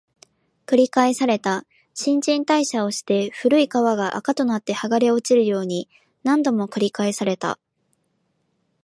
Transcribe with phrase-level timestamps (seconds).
[0.65, 1.63] 繰り返された、
[1.93, 5.87] 新陳代謝をして、古い皮が垢となって剥がれ落ちるように、
[6.23, 7.59] 何度も繰り返された